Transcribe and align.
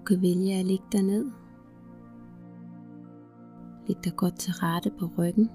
Du 0.00 0.04
kan 0.04 0.22
vælge 0.22 0.54
at 0.54 0.66
ligge 0.66 0.84
dig 0.92 1.02
ned. 1.02 1.30
Læg 3.86 3.96
dig 4.04 4.16
godt 4.16 4.34
til 4.38 4.52
rette 4.52 4.90
på 4.98 5.06
ryggen. 5.18 5.50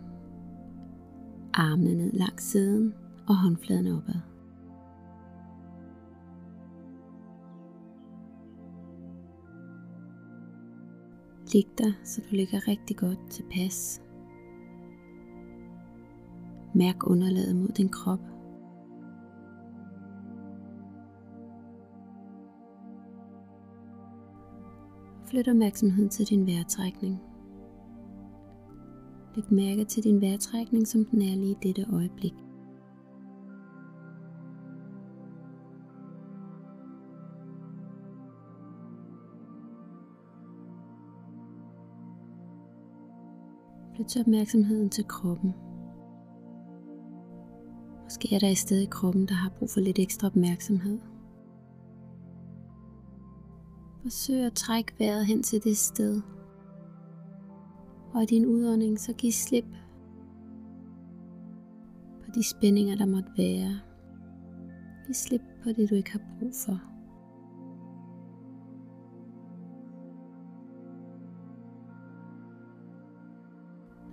Armene 1.54 1.96
ned 1.96 2.12
langs 2.12 2.44
siden 2.44 2.94
og 3.28 3.38
håndfladen 3.38 3.88
opad. 3.88 4.20
Læg 11.54 11.68
dig, 11.78 11.94
så 12.04 12.22
du 12.22 12.36
ligger 12.36 12.68
rigtig 12.68 12.98
godt 12.98 13.30
tilpas. 13.30 14.02
Mærk 16.76 17.08
underlaget 17.08 17.56
mod 17.56 17.68
din 17.68 17.90
krop. 17.90 18.35
Flyt 25.36 25.48
opmærksomheden 25.48 26.10
til 26.10 26.26
din 26.26 26.48
vejrtrækning. 26.48 27.20
Læg 29.36 29.54
mærke 29.54 29.86
til 29.86 30.04
din 30.04 30.22
vejrtrækning, 30.22 30.88
som 30.88 31.06
den 31.06 31.22
er 31.22 31.36
lige 31.36 31.52
i 31.52 31.58
dette 31.64 31.86
øjeblik. 31.94 32.34
Flyt 43.96 44.20
opmærksomheden 44.20 44.90
til 44.90 45.08
kroppen. 45.08 45.54
Måske 48.04 48.36
er 48.36 48.40
der 48.40 48.48
et 48.48 48.58
sted 48.58 48.82
i 48.82 48.88
kroppen, 48.92 49.28
der 49.28 49.34
har 49.34 49.50
brug 49.50 49.70
for 49.70 49.80
lidt 49.80 50.00
ekstra 50.00 50.28
opmærksomhed. 50.28 51.00
Forsøg 54.06 54.46
at 54.46 54.54
trække 54.54 54.94
vejret 55.00 55.26
hen 55.26 55.44
til 55.44 55.64
det 55.64 55.78
sted. 55.78 56.22
Og 58.14 58.24
i 58.24 58.26
din 58.26 58.46
udånding, 58.46 59.00
så 59.00 59.14
giv 59.14 59.32
slip 59.32 59.66
på 62.26 62.32
de 62.36 62.50
spændinger, 62.50 62.96
der 62.96 63.06
måtte 63.06 63.30
være. 63.38 63.80
Giv 65.06 65.14
slip 65.14 65.42
på 65.64 65.70
det, 65.70 65.90
du 65.90 65.96
ikke 65.96 66.12
har 66.12 66.22
brug 66.40 66.52
for. 66.66 66.82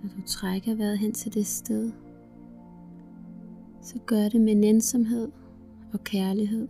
Når 0.03 0.09
du 0.15 0.21
trækker 0.27 0.75
vejret 0.75 0.97
hen 0.99 1.13
til 1.13 1.33
det 1.33 1.45
sted, 1.45 1.91
så 3.81 3.99
gør 4.05 4.29
det 4.29 4.41
med 4.41 4.55
nænsomhed 4.55 5.31
og 5.93 6.03
kærlighed. 6.03 6.67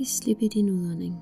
Giv 0.00 0.06
slip 0.06 0.42
i 0.42 0.48
din 0.48 0.70
udånding. 0.70 1.14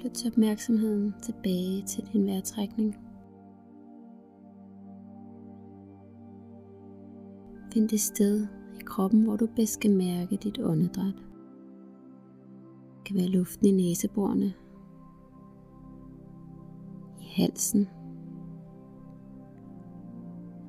Flyt 0.00 0.26
opmærksomheden 0.26 1.14
tilbage 1.22 1.82
til 1.82 2.08
din 2.12 2.26
vejrtrækning. 2.26 2.96
Find 7.72 7.88
det 7.88 8.00
sted 8.00 8.46
i 8.74 8.82
kroppen, 8.84 9.22
hvor 9.22 9.36
du 9.36 9.46
bedst 9.56 9.80
kan 9.80 9.96
mærke 9.96 10.36
dit 10.36 10.58
åndedræt. 10.60 11.14
Det 12.96 13.04
kan 13.04 13.16
være 13.16 13.28
luften 13.28 13.66
i 13.66 13.70
næseborene, 13.70 14.52
i 17.20 17.24
halsen, 17.36 17.88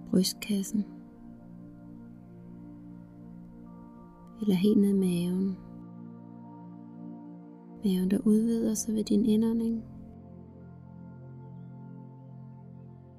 brystkassen, 0.10 0.86
eller 4.42 4.56
helt 4.56 4.78
ned 4.78 4.90
i 4.90 4.94
maven. 4.94 5.58
Maven, 7.84 8.12
der 8.12 8.20
udvider 8.26 8.74
sig 8.74 8.96
ved 8.96 9.04
din 9.04 9.26
indånding 9.26 9.84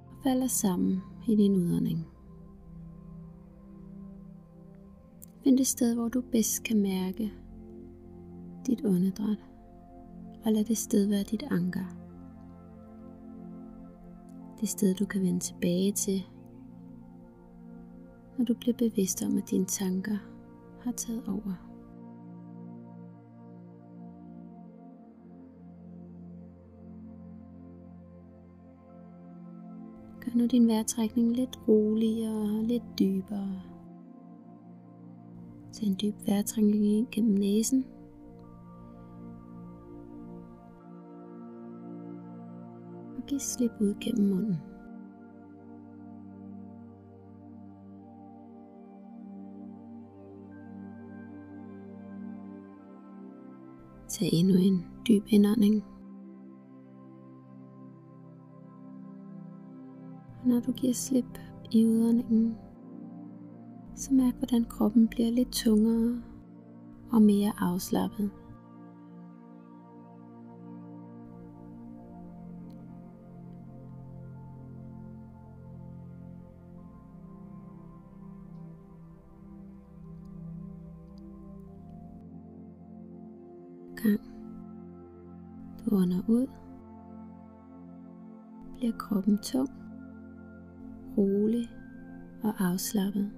og 0.09 0.23
falder 0.23 0.47
sammen 0.47 1.01
i 1.29 1.37
din 1.37 1.55
udånding. 1.57 2.07
Find 5.45 5.59
det 5.59 5.67
sted, 5.67 5.95
hvor 5.95 6.09
du 6.09 6.21
bedst 6.33 6.63
kan 6.63 6.83
mærke 6.83 7.33
dit 8.67 8.85
åndedræt, 8.85 9.45
og 10.45 10.53
lad 10.53 10.65
det 10.65 10.79
sted 10.79 11.09
være 11.09 11.23
dit 11.23 11.43
anker. 11.51 11.85
Det 14.61 14.69
sted, 14.69 14.95
du 14.95 15.07
kan 15.07 15.23
vende 15.23 15.41
tilbage 15.41 15.93
til, 15.93 16.23
når 18.41 18.47
du 18.47 18.55
bliver 18.55 18.77
bevidst 18.77 19.23
om, 19.23 19.39
at 19.39 19.51
dine 19.51 19.65
tanker 19.65 20.17
har 20.81 20.93
taget 20.93 21.23
over. 21.29 21.55
Gør 30.21 30.39
nu 30.39 30.47
din 30.47 30.69
vejrtrækning 30.69 31.37
lidt 31.37 31.59
roligere 31.69 32.59
og 32.59 32.65
lidt 32.65 32.83
dybere. 32.99 33.63
Tag 35.73 35.89
en 35.89 35.97
dyb 36.03 36.15
vejrtrækning 36.27 36.87
ind 36.87 37.07
gennem 37.13 37.35
næsen. 37.35 37.85
Og 43.17 43.27
giv 43.27 43.39
slip 43.39 43.73
ud 43.81 43.95
gennem 44.01 44.29
munden. 44.29 44.70
Tag 54.21 54.33
endnu 54.33 54.55
en 54.55 54.87
dyb 55.09 55.25
indånding. 55.29 55.85
Og 60.41 60.49
når 60.49 60.61
du 60.61 60.73
giver 60.73 60.93
slip 60.93 61.39
i 61.71 61.87
udåndingen, 61.87 62.57
så 63.97 64.15
mærk 64.15 64.35
hvordan 64.35 64.65
kroppen 64.65 65.09
bliver 65.09 65.31
lidt 65.31 65.53
tungere 65.53 66.23
og 67.13 67.23
mere 67.23 67.53
afslappet. 67.59 68.31
Du 85.85 85.97
ånder 85.97 86.23
ud, 86.29 86.47
bliver 88.77 88.93
kroppen 88.99 89.39
tung, 89.39 89.71
rolig 91.19 91.69
og 92.43 92.53
afslappet. 92.59 93.31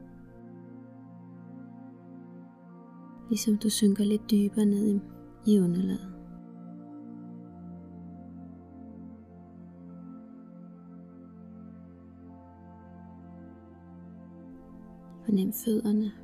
ligesom 3.33 3.59
du 3.59 3.71
synker 3.71 4.05
lidt 4.05 4.31
dybere 4.31 4.65
ned 4.65 5.01
i 5.47 5.61
underlaget. 5.61 6.09
Fornem 15.25 15.53
fødderne. 15.53 16.22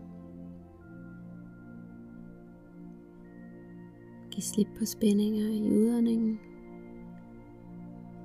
Giv 4.39 4.43
slip 4.43 4.69
på 4.79 4.85
spændinger 4.85 5.49
i 5.49 5.63
udåndingen. 5.63 6.41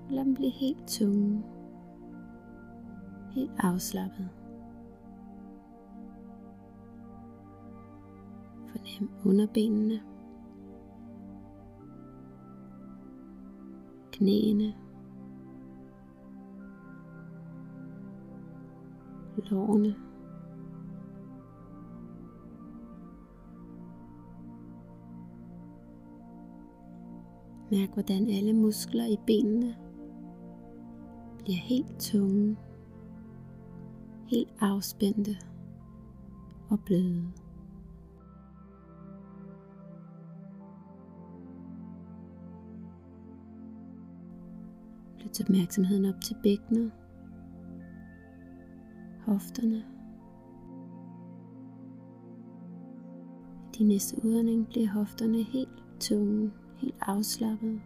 Lad 0.10 0.26
dem 0.26 0.34
blive 0.34 0.52
helt 0.52 0.88
tunge. 0.88 1.44
Helt 3.32 3.52
afslappet. 3.60 4.30
Fornem 8.68 9.10
underbenene, 9.26 10.02
knæene, 14.12 14.74
lårene, 19.38 19.96
Mærk 27.74 27.94
hvordan 27.94 28.30
alle 28.30 28.54
muskler 28.54 29.06
i 29.06 29.18
benene 29.28 29.76
bliver 31.38 31.58
helt 31.58 32.00
tunge, 32.00 32.58
helt 34.26 34.54
afspændte 34.60 35.38
og 36.70 36.80
bløde. 36.86 37.32
Flyt 45.18 45.42
opmærksomheden 45.42 46.06
op 46.06 46.22
til 46.22 46.36
bækkenet 46.44 46.92
hofterne. 49.26 49.84
I 53.68 53.78
din 53.78 53.88
næste 53.88 54.26
udånding 54.26 54.68
bliver 54.68 54.90
hofterne 54.90 55.44
helt 55.44 55.84
tunge, 56.00 56.52
helt 56.84 56.96
afslappet. 57.02 57.82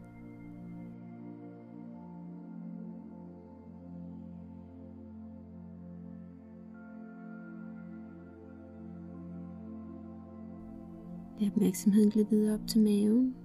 Lad 11.39 11.51
opmærksomheden 11.51 12.09
glide 12.11 12.29
videre 12.29 12.53
op 12.53 12.67
til 12.67 12.81
maven. 12.81 13.35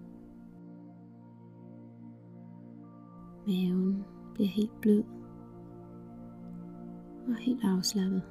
Maven 3.46 4.04
bliver 4.34 4.48
helt 4.48 4.80
blød 4.80 5.04
og 7.28 7.36
helt 7.36 7.64
afslappet. 7.64 8.22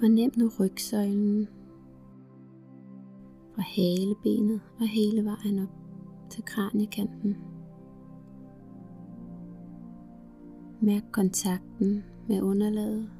Fornem 0.00 0.32
nu 0.36 0.50
rygsøjlen 0.60 1.48
fra 3.54 3.62
halebenet 3.62 4.60
og 4.80 4.88
hele 4.88 5.24
vejen 5.24 5.58
op 5.58 5.68
til 6.30 6.44
kraniekanten. 6.44 7.36
Mærk 10.80 11.02
kontakten 11.12 12.04
med 12.28 12.42
underlaget 12.42 13.10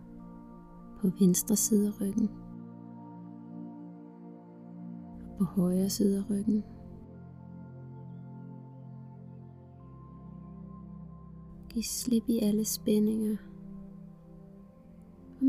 på 1.01 1.11
venstre 1.21 1.57
side 1.57 1.87
af 1.87 2.01
ryggen 2.01 2.31
og 5.31 5.39
på 5.39 5.45
højre 5.45 5.91
side 5.91 6.19
af 6.19 6.31
ryggen. 6.31 6.65
Giv 11.69 11.83
slip 11.83 12.29
i 12.29 12.39
alle 12.39 12.65
spændinger 12.65 13.37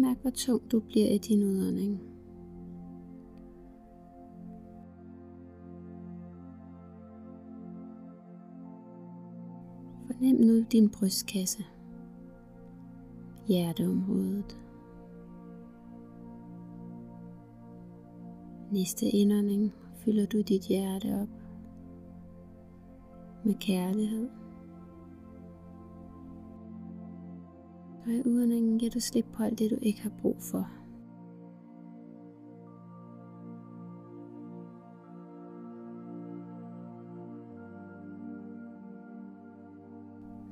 mærk 0.01 0.18
hvor 0.22 0.30
tung 0.30 0.72
du 0.72 0.80
bliver 0.80 1.07
i 1.07 1.18
din 1.18 1.44
udånding. 1.44 2.00
Fornem 10.07 10.36
nu 10.36 10.66
din 10.72 10.90
brystkasse 10.90 11.63
hjerteområdet. 13.48 14.60
Næste 18.72 19.06
indånding 19.06 19.74
fylder 19.95 20.25
du 20.25 20.42
dit 20.42 20.68
hjerte 20.68 21.22
op 21.22 21.30
med 23.45 23.56
kærlighed. 23.56 24.30
Og 28.09 28.15
i 28.15 28.21
udåndingen 28.25 28.79
giver 28.79 28.91
du 28.91 29.00
slip 29.00 29.25
på 29.33 29.44
alt 29.44 29.59
det, 29.59 29.71
du 29.71 29.77
ikke 29.81 30.01
har 30.01 30.11
brug 30.21 30.38
for. 30.39 30.69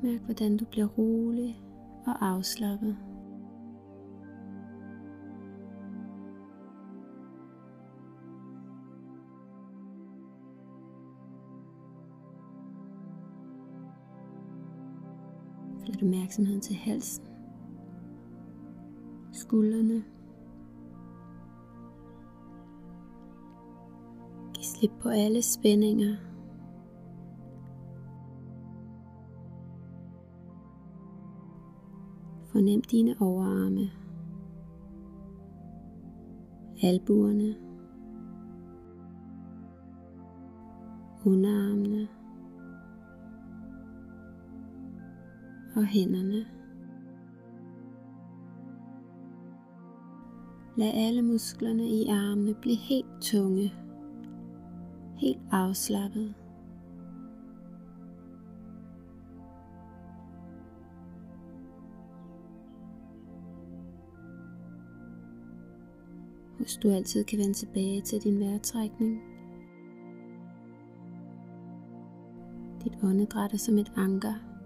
Mærk, 0.03 0.21
hvordan 0.21 0.57
du 0.57 0.65
bliver 0.65 0.87
rolig 0.87 1.61
og 2.05 2.25
afslappet. 2.25 2.97
Flyt 15.85 16.03
opmærksomheden 16.03 16.61
til 16.61 16.75
halsen, 16.75 17.26
skuldrene. 19.47 20.03
Giv 24.53 24.63
slip 24.63 24.91
på 25.01 25.09
alle 25.09 25.41
spændinger 25.41 26.15
Fornem 32.51 32.81
dine 32.81 33.15
overarme, 33.19 33.89
albuerne, 36.83 37.55
underarmene 41.25 42.07
og 45.75 45.85
hænderne. 45.85 46.56
Lad 50.77 50.91
alle 50.93 51.21
musklerne 51.21 51.87
i 51.87 52.07
armene 52.09 52.53
blive 52.53 52.75
helt 52.75 53.21
tunge, 53.21 53.73
helt 55.15 55.39
afslappet. 55.51 56.33
Husk 66.57 66.83
du 66.83 66.89
altid 66.89 67.23
kan 67.23 67.39
vende 67.39 67.53
tilbage 67.53 68.01
til 68.01 68.23
din 68.23 68.39
vejrtrækning. 68.39 69.21
Dit 72.83 72.93
åndedræt 73.03 73.53
er 73.53 73.57
som 73.57 73.77
et 73.77 73.91
anker. 73.95 74.56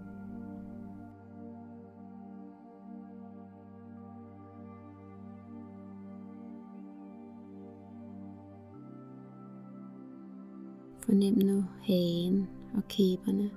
Fornem 11.12 11.34
nu 11.34 11.64
hagen 11.82 12.48
og 12.74 12.82
kæberne. 12.88 13.50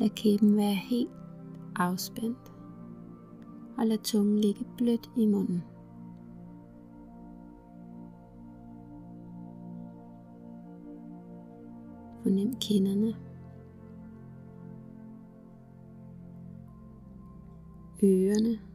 Lad 0.00 0.08
kæben 0.08 0.56
være 0.56 0.74
helt 0.74 1.10
afspændt 1.76 2.52
og 3.78 3.86
lad 3.86 3.98
tungen 3.98 4.38
ligge 4.38 4.64
blødt 4.76 5.10
i 5.16 5.26
munden. 5.26 5.62
Fornem 12.22 12.56
kinderne. 12.60 13.14
Ørerne. 18.02 18.65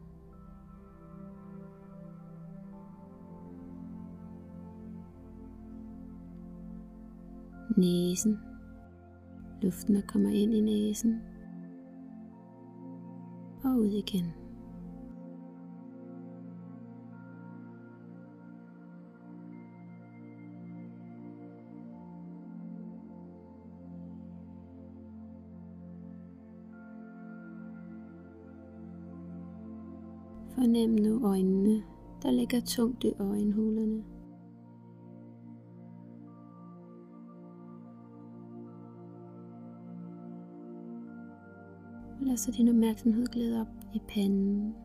Næsen. 7.82 8.40
Luften, 9.62 9.96
der 9.96 10.02
kommer 10.08 10.30
ind 10.30 10.54
i 10.54 10.62
næsen. 10.62 11.22
Og 13.64 13.72
ud 13.72 13.92
igen. 13.92 14.26
Fornem 30.56 30.90
nu 30.90 31.28
øjnene, 31.28 31.84
der 32.24 32.32
ligger 32.32 32.62
tungt 32.62 33.04
i 33.04 33.14
øjenhulerne. 33.20 34.04
Lad 42.32 42.38
så 42.38 42.52
din 42.52 42.70
opmærksomhed 42.70 43.28
glæde 43.28 43.62
op 43.62 43.68
i 43.94 44.02
panden. 44.08 44.76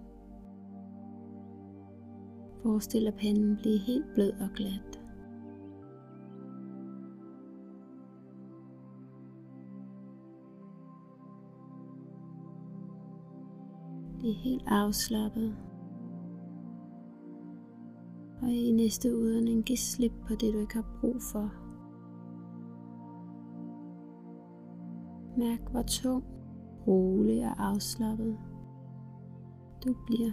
Forestil 2.63 3.07
at 3.07 3.15
panden 3.15 3.57
blive 3.57 3.79
helt 3.79 4.05
blød 4.15 4.33
og 4.33 4.49
glat. 4.55 5.01
Bliv 14.19 14.35
helt 14.35 14.65
afslappet. 14.67 15.57
Og 18.43 18.49
i 18.49 18.71
næste 18.71 19.17
udånding 19.17 19.65
giv 19.65 19.77
slip 19.77 20.13
på 20.29 20.35
det, 20.35 20.55
du 20.55 20.59
ikke 20.59 20.75
har 20.75 20.99
brug 21.01 21.17
for. 21.33 21.53
Mærk, 25.39 25.71
hvor 25.71 25.83
tung, 25.83 26.36
rolig 26.87 27.45
og 27.47 27.67
afslappet 27.67 28.39
du 29.87 29.95
bliver 30.07 30.33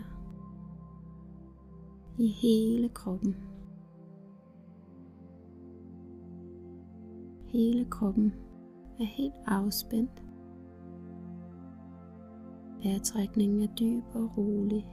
i 2.17 2.27
hele 2.27 2.89
kroppen. 2.89 3.35
Hele 7.45 7.85
kroppen 7.85 8.33
er 8.99 9.03
helt 9.03 9.33
afspændt. 9.45 10.23
Vejrtrækningen 12.83 13.61
er 13.61 13.75
dyb 13.75 14.03
og 14.15 14.37
rolig. 14.37 14.87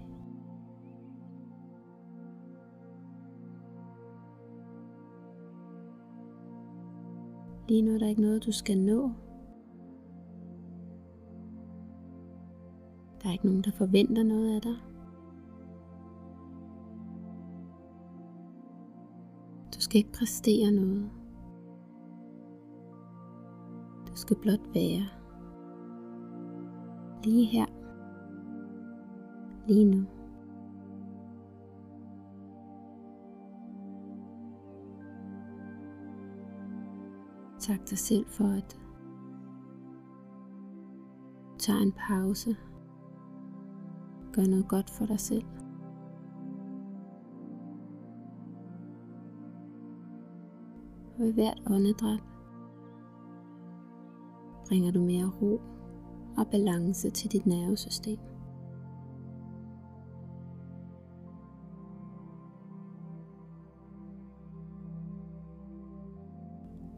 Lige 7.68 7.82
nu 7.82 7.94
er 7.94 7.98
der 7.98 8.06
ikke 8.06 8.22
noget, 8.22 8.46
du 8.46 8.52
skal 8.52 8.78
nå. 8.78 9.10
Er 13.30 13.32
ikke 13.32 13.46
nogen, 13.46 13.64
der 13.64 13.70
forventer 13.70 14.22
noget 14.22 14.54
af 14.54 14.62
dig. 14.62 14.76
Du 19.74 19.80
skal 19.80 19.98
ikke 19.98 20.12
præstere 20.12 20.72
noget. 20.72 21.10
Du 24.08 24.16
skal 24.16 24.36
blot 24.36 24.74
være. 24.74 25.06
Lige 27.24 27.44
her. 27.46 27.66
Lige 29.66 29.84
nu. 29.84 30.04
Tak 37.58 37.90
dig 37.90 37.98
selv 37.98 38.26
for 38.26 38.44
at 38.44 38.78
tage 41.58 41.82
en 41.82 41.92
pause. 41.92 42.56
Gør 44.32 44.42
noget 44.42 44.68
godt 44.68 44.90
for 44.90 45.06
dig 45.06 45.20
selv. 45.20 45.44
Og 51.18 51.26
ved 51.26 51.32
hvert 51.32 51.62
åndedræt 51.66 52.22
bringer 54.68 54.90
du 54.90 55.00
mere 55.00 55.30
ro 55.42 55.60
og 56.36 56.46
balance 56.50 57.10
til 57.10 57.32
dit 57.32 57.46
nervesystem. 57.46 58.18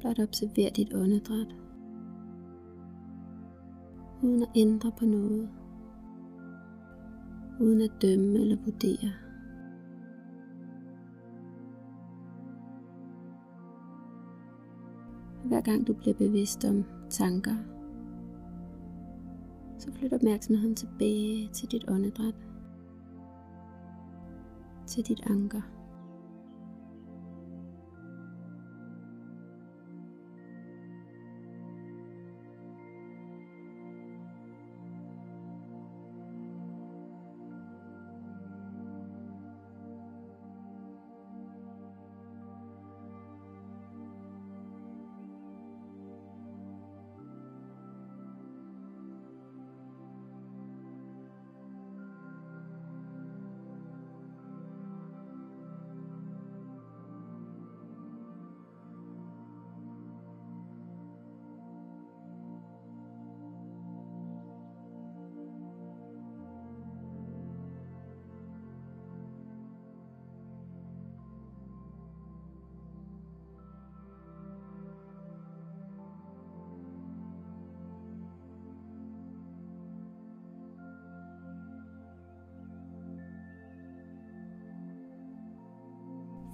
Blot 0.00 0.18
observer 0.18 0.70
dit 0.70 0.94
åndedræt, 0.94 1.56
uden 4.22 4.42
at 4.42 4.48
ændre 4.56 4.92
på 4.98 5.04
noget, 5.04 5.48
uden 7.62 7.80
at 7.80 7.92
dømme 8.02 8.40
eller 8.40 8.56
vurdere. 8.64 9.12
Hver 15.44 15.60
gang 15.60 15.86
du 15.86 15.92
bliver 15.92 16.14
bevidst 16.14 16.64
om 16.64 16.84
tanker, 17.10 17.56
så 19.78 19.92
flyt 19.92 20.12
opmærksomheden 20.12 20.74
tilbage 20.76 21.48
til 21.52 21.70
dit 21.70 21.84
åndedræt, 21.88 22.34
til 24.86 25.08
dit 25.08 25.20
anker. 25.30 25.81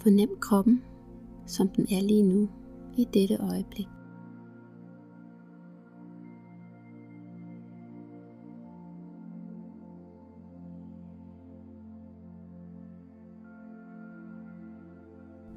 Fornem 0.09 0.37
kroppen, 0.41 0.83
som 1.47 1.69
den 1.69 1.85
er 1.85 2.03
lige 2.03 2.23
nu, 2.23 2.49
i 2.97 3.05
dette 3.15 3.37
øjeblik. 3.37 3.89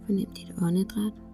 Fornem 0.06 0.26
dit 0.36 0.54
åndedræt. 0.62 1.31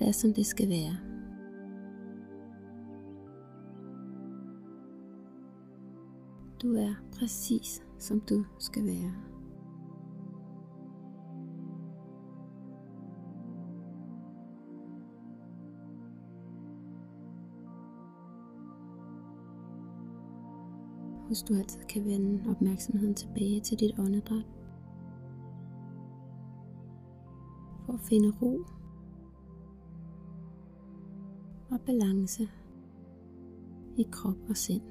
Alt 0.00 0.08
er 0.08 0.12
som 0.12 0.34
det 0.34 0.46
skal 0.46 0.68
være. 0.68 0.96
Du 6.62 6.74
er 6.74 6.94
præcis 7.18 7.82
som 7.98 8.20
du 8.20 8.44
skal 8.58 8.86
være. 8.86 9.12
Husk 21.28 21.48
du 21.48 21.54
altid 21.54 21.80
kan 21.80 22.04
vende 22.04 22.50
opmærksomheden 22.50 23.14
tilbage 23.14 23.60
til 23.60 23.80
dit 23.80 23.98
åndedræt. 23.98 24.46
For 27.86 27.92
at 27.92 28.00
finde 28.00 28.32
ro 28.42 28.75
og 31.70 31.80
balance 31.86 32.48
i 33.96 34.06
krop 34.12 34.36
og 34.48 34.56
sind. 34.56 34.82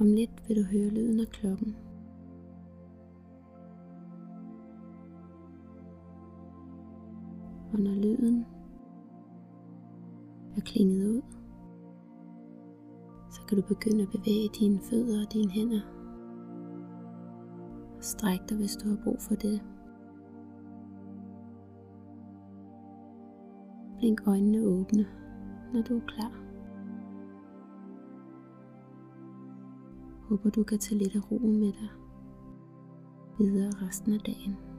Om 0.00 0.06
lidt 0.06 0.48
vil 0.48 0.56
du 0.56 0.62
høre 0.62 0.88
lyden 0.88 1.20
af 1.20 1.26
klokken. 1.26 1.76
Og 7.72 7.78
når 7.78 7.94
lyden 7.94 8.44
er 10.56 10.60
klinget 10.60 11.10
ud, 11.10 11.22
så 13.30 13.40
kan 13.48 13.56
du 13.58 13.62
begynde 13.68 14.02
at 14.02 14.10
bevæge 14.10 14.48
dine 14.60 14.80
fødder 14.80 15.26
og 15.26 15.32
dine 15.32 15.50
hænder. 15.50 15.80
Stræk 18.00 18.40
dig, 18.48 18.56
hvis 18.56 18.76
du 18.76 18.88
har 18.88 18.98
brug 19.04 19.20
for 19.20 19.34
det. 19.34 19.62
Blink 23.98 24.22
øjnene 24.26 24.66
åbne, 24.66 25.06
når 25.72 25.82
du 25.82 25.96
er 25.96 26.06
klar. 26.06 26.32
Håber 30.28 30.50
du 30.50 30.62
kan 30.62 30.78
tage 30.78 30.98
lidt 30.98 31.16
af 31.16 31.30
roen 31.30 31.60
med 31.60 31.72
dig 31.72 31.88
videre 33.38 33.70
resten 33.86 34.12
af 34.12 34.20
dagen. 34.20 34.71